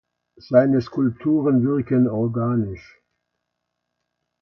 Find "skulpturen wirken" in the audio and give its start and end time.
0.81-2.07